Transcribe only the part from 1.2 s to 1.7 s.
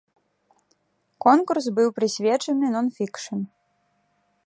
Конкурс